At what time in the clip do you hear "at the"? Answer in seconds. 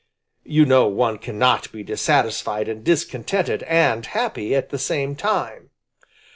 4.55-4.79